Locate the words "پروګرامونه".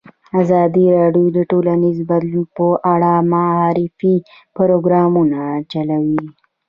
4.57-5.39